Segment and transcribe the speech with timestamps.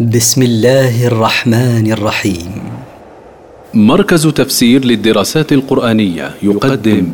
[0.00, 2.52] بسم الله الرحمن الرحيم.
[3.74, 7.12] مركز تفسير للدراسات القرآنية يقدم.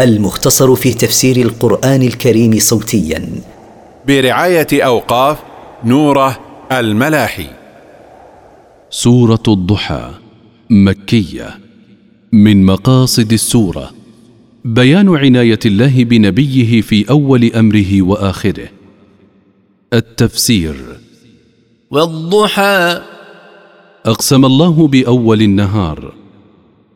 [0.00, 3.28] المختصر في تفسير القرآن الكريم صوتيا.
[4.06, 5.38] برعاية أوقاف
[5.84, 6.38] نوره
[6.72, 7.46] الملاحي.
[8.90, 10.10] سورة الضحى
[10.70, 11.58] مكية.
[12.32, 13.90] من مقاصد السورة
[14.64, 18.68] بيان عناية الله بنبيه في أول أمره وآخره.
[19.92, 21.01] التفسير
[21.92, 23.00] والضحى.
[24.06, 26.12] أقسم الله بأول النهار.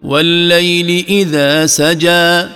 [0.02, 2.48] والليل إذا سجى.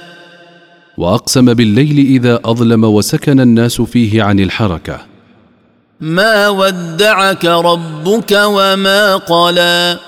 [0.99, 5.01] وأقسم بالليل إذا أظلم وسكن الناس فيه عن الحركة.
[6.01, 9.99] ما ودعك ربك وما قلى.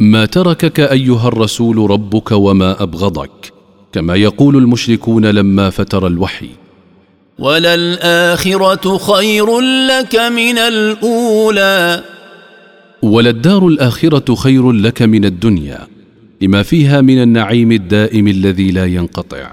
[0.00, 3.52] ما تركك أيها الرسول ربك وما أبغضك
[3.92, 6.59] كما يقول المشركون لما فتر الوحي.
[7.40, 12.04] وللآخرة خير لك من الأولى.
[13.02, 15.86] وللدار الاخره خير لك من الدنيا
[16.42, 19.52] لما فيها من النعيم الدائم الذي لا ينقطع.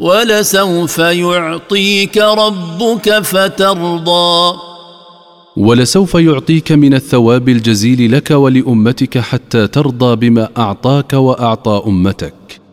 [0.00, 4.56] ولسوف يعطيك ربك فترضى.
[5.56, 12.65] ولسوف يعطيك من الثواب الجزيل لك ولأمتك حتى ترضى بما أعطاك وأعطى أمتك.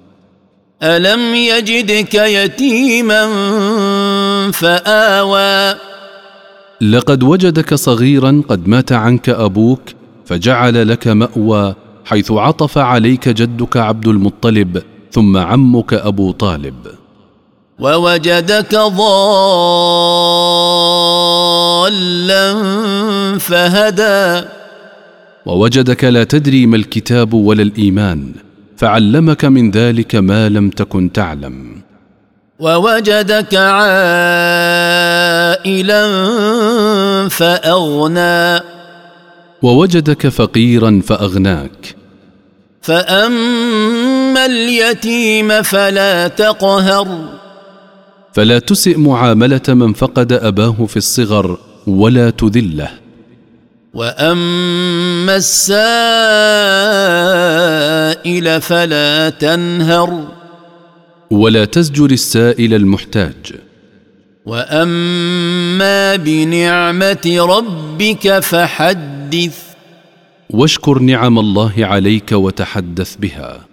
[0.83, 3.31] ألم يجدك يتيما
[4.51, 5.75] فآوى.
[6.81, 9.81] لقد وجدك صغيرا قد مات عنك أبوك
[10.25, 11.75] فجعل لك مأوى
[12.05, 14.81] حيث عطف عليك جدك عبد المطلب
[15.11, 16.87] ثم عمك أبو طالب.
[17.79, 18.97] ووجدك ضالا
[23.39, 24.47] فهدى.
[25.45, 28.42] ووجدك لا تدري ما الكتاب ولا الإيمان.
[28.77, 31.81] فعلمك من ذلك ما لم تكن تعلم.
[32.59, 33.99] ووجدك عائلا
[37.29, 38.63] فأغنى.
[39.61, 41.95] ووجدك فقيرا فأغناك.
[42.81, 47.29] فأما اليتيم فلا تقهر.
[48.33, 52.89] فلا تسئ معاملة من فقد أباه في الصغر ولا تذله.
[53.93, 55.35] وأما
[58.39, 60.27] السائل فلا تنهر.
[61.31, 63.53] ولا تزجر السائل المحتاج.
[64.45, 69.57] وأما بنعمة ربك فحدث.
[70.49, 73.72] واشكر نعم الله عليك وتحدث بها.